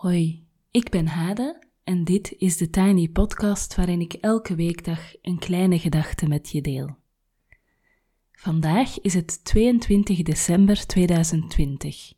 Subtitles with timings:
[0.00, 5.38] Hoi, ik ben Hade en dit is de Tiny Podcast waarin ik elke weekdag een
[5.38, 6.96] kleine gedachte met je deel.
[8.32, 12.12] Vandaag is het 22 december 2020.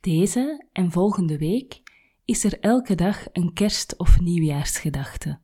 [0.00, 1.82] Deze en volgende week
[2.24, 5.40] is er elke dag een kerst- of nieuwjaarsgedachte.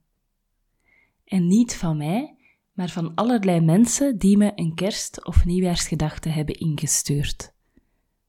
[1.25, 2.36] En niet van mij,
[2.72, 7.54] maar van allerlei mensen die me een kerst- of nieuwjaarsgedachte hebben ingestuurd.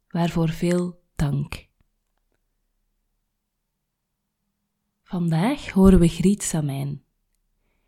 [0.08, 1.72] Waarvoor veel dank.
[5.14, 7.04] Vandaag horen we Griet Samijn.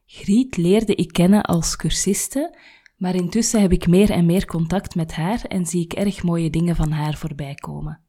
[0.05, 2.57] Griet leerde ik kennen als cursiste,
[2.97, 6.49] maar intussen heb ik meer en meer contact met haar en zie ik erg mooie
[6.49, 8.01] dingen van haar voorbij komen.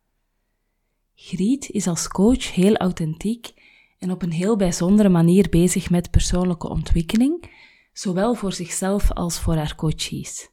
[1.14, 3.52] Griet is als coach heel authentiek
[3.98, 7.50] en op een heel bijzondere manier bezig met persoonlijke ontwikkeling,
[7.92, 10.50] zowel voor zichzelf als voor haar coaches.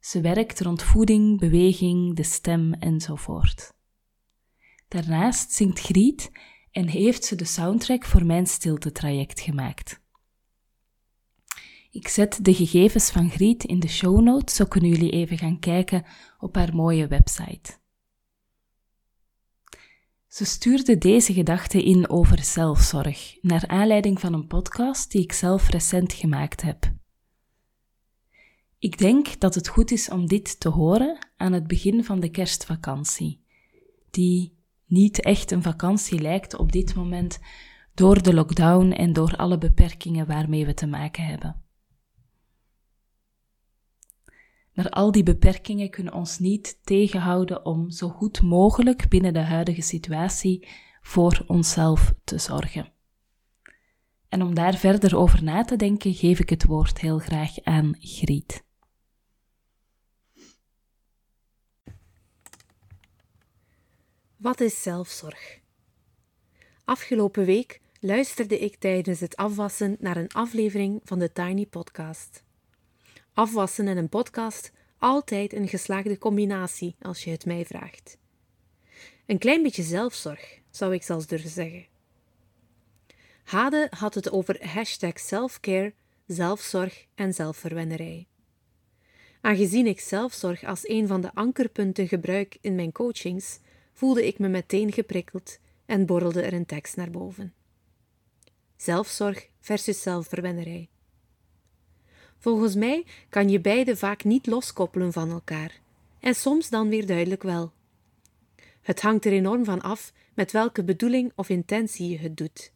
[0.00, 3.72] Ze werkt rond voeding, beweging, de stem enzovoort.
[4.88, 6.30] Daarnaast zingt Griet
[6.76, 10.00] en heeft ze de soundtrack voor mijn stiltetraject gemaakt.
[11.90, 15.58] Ik zet de gegevens van Griet in de show notes, zo kunnen jullie even gaan
[15.58, 16.04] kijken
[16.38, 17.78] op haar mooie website.
[20.26, 25.68] Ze stuurde deze gedachte in over zelfzorg, naar aanleiding van een podcast die ik zelf
[25.68, 26.92] recent gemaakt heb.
[28.78, 32.30] Ik denk dat het goed is om dit te horen aan het begin van de
[32.30, 33.40] kerstvakantie,
[34.10, 34.55] die
[34.86, 37.38] niet echt een vakantie lijkt op dit moment
[37.94, 41.62] door de lockdown en door alle beperkingen waarmee we te maken hebben.
[44.72, 49.82] Maar al die beperkingen kunnen ons niet tegenhouden om zo goed mogelijk binnen de huidige
[49.82, 50.68] situatie
[51.00, 52.92] voor onszelf te zorgen.
[54.28, 57.94] En om daar verder over na te denken, geef ik het woord heel graag aan
[57.98, 58.65] Griet.
[64.36, 65.60] Wat is zelfzorg?
[66.84, 72.42] Afgelopen week luisterde ik tijdens het afwassen naar een aflevering van de Tiny Podcast.
[73.32, 78.18] Afwassen en een podcast, altijd een geslaagde combinatie als je het mij vraagt.
[79.26, 81.86] Een klein beetje zelfzorg, zou ik zelfs durven zeggen.
[83.44, 85.94] Hade had het over hashtag selfcare,
[86.26, 88.26] zelfzorg en zelfverwennerij.
[89.40, 93.58] Aangezien ik zelfzorg als een van de ankerpunten gebruik in mijn coachings,
[93.96, 97.54] voelde ik me meteen geprikkeld en borrelde er een tekst naar boven.
[98.76, 100.88] Zelfzorg versus zelfverwennerij.
[102.38, 105.80] Volgens mij kan je beide vaak niet loskoppelen van elkaar,
[106.20, 107.72] en soms dan weer duidelijk wel.
[108.80, 112.72] Het hangt er enorm van af met welke bedoeling of intentie je het doet.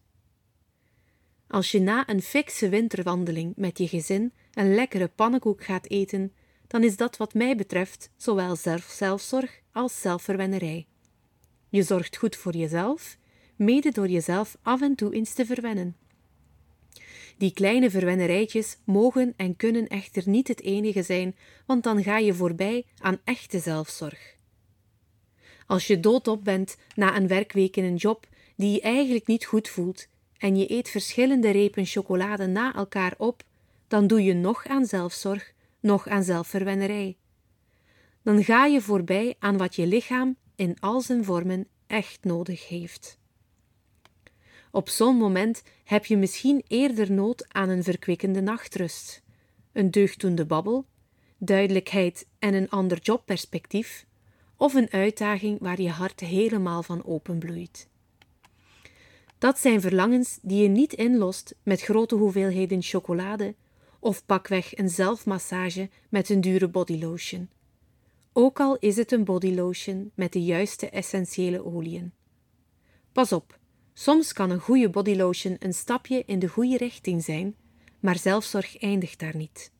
[1.47, 6.33] Als je na een fikse winterwandeling met je gezin een lekkere pannenkoek gaat eten,
[6.67, 8.57] dan is dat wat mij betreft zowel
[8.89, 10.87] zelfzorg als zelfverwennerij.
[11.71, 13.17] Je zorgt goed voor jezelf,
[13.57, 15.97] mede door jezelf af en toe eens te verwennen.
[17.37, 21.37] Die kleine verwennerijtjes mogen en kunnen echter niet het enige zijn,
[21.67, 24.37] want dan ga je voorbij aan echte zelfzorg.
[25.67, 28.27] Als je doodop bent na een werkweek in een job
[28.57, 30.07] die je eigenlijk niet goed voelt
[30.39, 33.43] en je eet verschillende repen chocolade na elkaar op,
[33.89, 37.17] dan doe je nog aan zelfzorg, nog aan zelfverwennerij.
[38.23, 43.19] Dan ga je voorbij aan wat je lichaam in al zijn vormen echt nodig heeft.
[44.71, 49.23] Op zo'n moment heb je misschien eerder nood aan een verkwikkende nachtrust,
[49.73, 50.87] een deugdoende babbel,
[51.39, 54.07] duidelijkheid en een ander jobperspectief,
[54.57, 57.89] of een uitdaging waar je hart helemaal van openbloeit.
[59.39, 63.55] Dat zijn verlangens die je niet inlost met grote hoeveelheden chocolade
[63.99, 67.49] of pakweg een zelfmassage met een dure bodylotion
[68.33, 72.13] ook al is het een bodylotion met de juiste essentiële oliën.
[73.13, 73.59] Pas op,
[73.93, 77.57] soms kan een goede bodylotion een stapje in de goede richting zijn,
[78.01, 79.73] maar zelfzorg eindigt daar niet.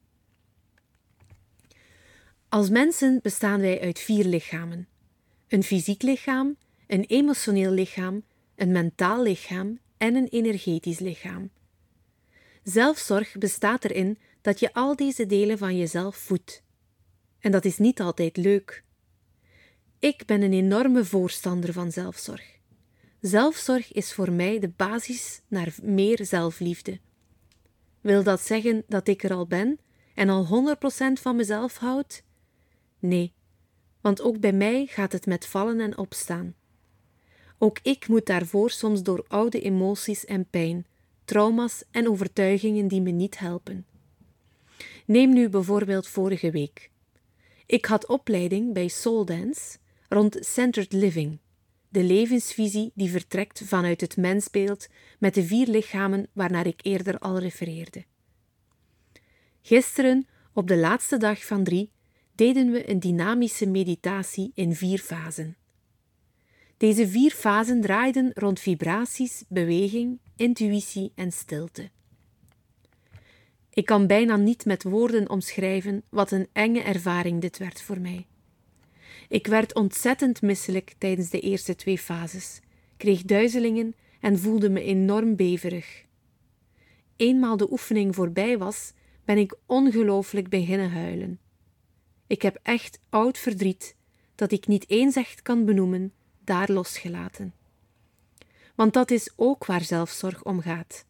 [2.49, 4.89] Als mensen bestaan wij uit vier lichamen:
[5.49, 6.57] een fysiek lichaam,
[6.87, 8.25] een emotioneel lichaam,
[8.55, 11.51] een mentaal lichaam en een energetisch lichaam.
[12.63, 16.63] Zelfzorg bestaat erin dat je al deze delen van jezelf voedt
[17.41, 18.85] en dat is niet altijd leuk.
[19.99, 22.59] Ik ben een enorme voorstander van zelfzorg.
[23.21, 27.01] Zelfzorg is voor mij de basis naar meer zelfliefde.
[28.01, 29.79] Wil dat zeggen dat ik er al ben
[30.15, 32.23] en al 100% van mezelf houd?
[32.99, 33.33] Nee,
[34.01, 36.55] want ook bij mij gaat het met vallen en opstaan.
[37.59, 40.87] Ook ik moet daarvoor soms door oude emoties en pijn,
[41.25, 43.87] trauma's en overtuigingen die me niet helpen.
[45.07, 46.91] Neem nu bijvoorbeeld vorige week.
[47.71, 49.79] Ik had opleiding bij Soul Dance
[50.09, 51.39] rond centered living,
[51.89, 54.89] de levensvisie die vertrekt vanuit het mensbeeld
[55.19, 58.05] met de vier lichamen waarnaar ik eerder al refereerde.
[59.63, 61.91] Gisteren, op de laatste dag van drie,
[62.35, 65.57] deden we een dynamische meditatie in vier fasen.
[66.77, 71.91] Deze vier fasen draaiden rond vibraties, beweging, intuïtie en stilte.
[73.73, 78.27] Ik kan bijna niet met woorden omschrijven wat een enge ervaring dit werd voor mij.
[79.29, 82.61] Ik werd ontzettend misselijk tijdens de eerste twee fases,
[82.97, 86.05] kreeg duizelingen en voelde me enorm beverig.
[87.17, 88.93] Eenmaal de oefening voorbij was,
[89.25, 91.39] ben ik ongelooflijk beginnen huilen.
[92.27, 93.97] Ik heb echt oud verdriet,
[94.35, 96.13] dat ik niet eens echt kan benoemen,
[96.45, 97.55] daar losgelaten.
[98.75, 101.05] Want dat is ook waar zelfzorg om gaat.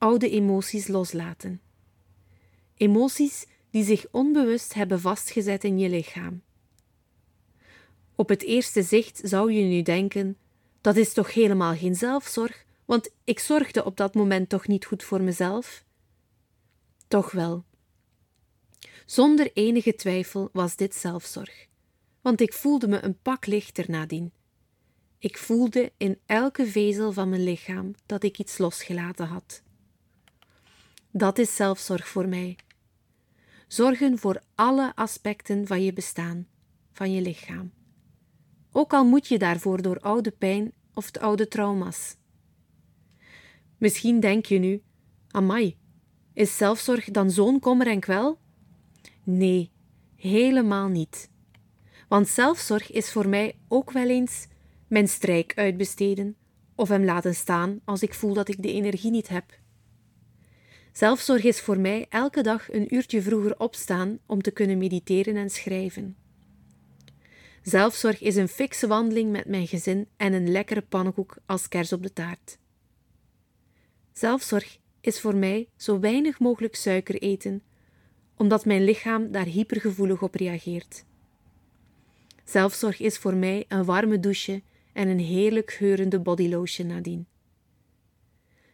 [0.00, 1.60] Oude emoties loslaten.
[2.74, 6.42] Emoties die zich onbewust hebben vastgezet in je lichaam.
[8.14, 10.36] Op het eerste zicht zou je nu denken:
[10.80, 15.04] dat is toch helemaal geen zelfzorg, want ik zorgde op dat moment toch niet goed
[15.04, 15.84] voor mezelf?
[17.08, 17.64] Toch wel.
[19.06, 21.66] Zonder enige twijfel was dit zelfzorg,
[22.20, 24.32] want ik voelde me een pak lichter nadien.
[25.18, 29.62] Ik voelde in elke vezel van mijn lichaam dat ik iets losgelaten had.
[31.12, 32.58] Dat is zelfzorg voor mij.
[33.66, 36.46] Zorgen voor alle aspecten van je bestaan,
[36.92, 37.72] van je lichaam.
[38.72, 42.16] Ook al moet je daarvoor door oude pijn of de oude trauma's.
[43.78, 44.82] Misschien denk je nu:
[45.30, 45.76] Amai,
[46.32, 48.38] is zelfzorg dan zo'n kommer en kwel?
[49.24, 49.70] Nee,
[50.16, 51.30] helemaal niet.
[52.08, 54.46] Want zelfzorg is voor mij ook wel eens
[54.88, 56.36] mijn strijk uitbesteden
[56.74, 59.59] of hem laten staan als ik voel dat ik de energie niet heb.
[60.92, 65.50] Zelfzorg is voor mij elke dag een uurtje vroeger opstaan om te kunnen mediteren en
[65.50, 66.16] schrijven.
[67.62, 72.02] Zelfzorg is een fikse wandeling met mijn gezin en een lekkere pannenkoek als kers op
[72.02, 72.58] de taart.
[74.12, 77.62] Zelfzorg is voor mij zo weinig mogelijk suiker eten,
[78.36, 81.04] omdat mijn lichaam daar hypergevoelig op reageert.
[82.44, 87.26] Zelfzorg is voor mij een warme douche en een heerlijk geurende bodylotion nadien.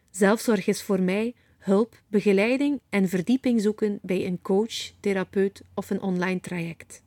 [0.09, 1.35] Zelfzorg is voor mij
[1.67, 7.03] hulp, begeleiding en verdieping zoeken bij een coach, therapeut of een online traject.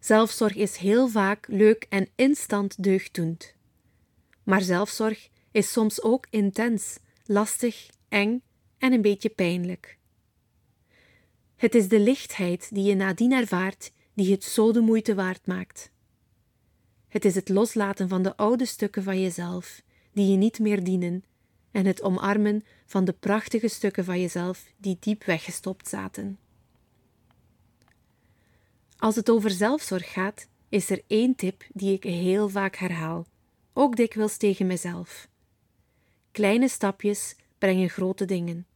[0.00, 3.54] Zelfzorg is heel vaak leuk en instant deugddoend.
[4.42, 8.42] Maar zelfzorg is soms ook intens, lastig, eng
[8.78, 9.98] en een beetje pijnlijk.
[11.56, 15.90] Het is de lichtheid die je nadien ervaart die het zo de moeite waard maakt.
[17.08, 19.82] Het is het loslaten van de oude stukken van jezelf
[20.12, 21.24] die je niet meer dienen
[21.70, 26.38] en het omarmen van de prachtige stukken van jezelf die diep weggestopt zaten.
[28.96, 33.26] Als het over zelfzorg gaat, is er één tip die ik heel vaak herhaal,
[33.72, 35.28] ook dikwijls tegen mezelf.
[36.32, 38.66] Kleine stapjes brengen grote dingen.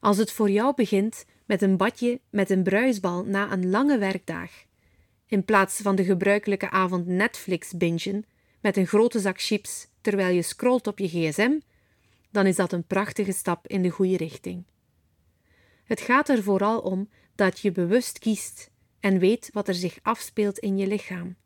[0.00, 4.50] Als het voor jou begint met een badje met een bruisbal na een lange werkdag,
[5.26, 8.24] in plaats van de gebruikelijke avond Netflix bingen
[8.60, 11.58] met een grote zak chips terwijl je scrolt op je gsm,
[12.30, 14.64] dan is dat een prachtige stap in de goede richting.
[15.84, 20.58] Het gaat er vooral om dat je bewust kiest en weet wat er zich afspeelt
[20.58, 21.36] in je lichaam.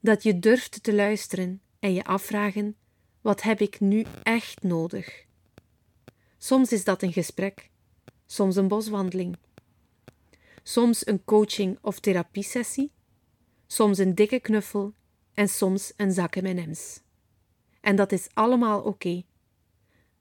[0.00, 2.76] Dat je durft te luisteren en je afvragen:
[3.20, 5.24] wat heb ik nu echt nodig?
[6.38, 7.70] Soms is dat een gesprek,
[8.26, 9.36] soms een boswandeling,
[10.62, 12.92] soms een coaching of therapiesessie,
[13.66, 14.94] soms een dikke knuffel
[15.34, 17.00] en soms een zak M&M's.
[17.86, 19.22] En dat is allemaal oké,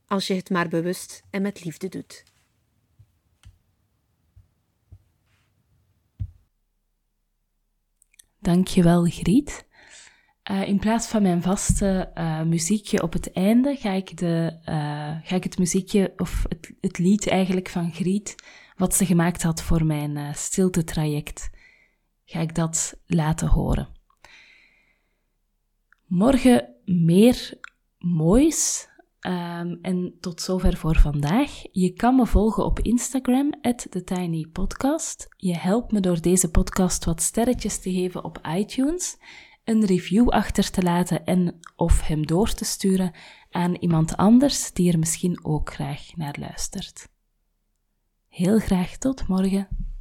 [0.07, 2.23] als je het maar bewust en met liefde doet.
[8.39, 9.67] Dankjewel, Griet.
[10.51, 15.17] Uh, in plaats van mijn vaste uh, muziekje op het einde, ga ik, de, uh,
[15.23, 18.35] ga ik het muziekje, of het, het, lied eigenlijk van Griet,
[18.75, 21.49] wat ze gemaakt had voor mijn stilte-traject,
[22.25, 23.87] ga ik dat laten horen.
[26.05, 27.59] Morgen meer
[27.97, 28.89] moois.
[29.27, 31.61] Um, en tot zover voor vandaag.
[31.71, 35.27] Je kan me volgen op Instagram, TheTinyPodcast.
[35.37, 39.17] Je helpt me door deze podcast wat sterretjes te geven op iTunes,
[39.63, 43.11] een review achter te laten en of hem door te sturen
[43.49, 47.09] aan iemand anders die er misschien ook graag naar luistert.
[48.27, 49.94] Heel graag tot morgen.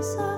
[0.00, 0.31] Source of